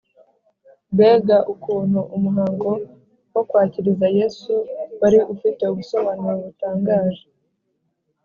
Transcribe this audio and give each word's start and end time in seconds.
Mbega 0.93 1.37
ukuntu 1.53 1.99
umuhango 2.15 2.71
wo 3.33 3.41
kwakiriza 3.49 4.07
Yesu 4.17 4.53
wari 5.01 5.19
ufite 5.33 5.63
ubusobanuro 5.71 6.33
butangaje 6.45 7.25